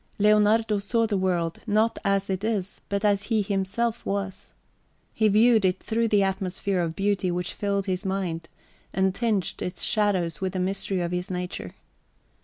[0.17, 4.51] Leonardo saw the world not as it is, but as he himself was.
[5.13, 8.49] He viewed it through the atmosphere of beauty which filled his mind,
[8.93, 11.75] and tinged its shadows with the mystery of his nature.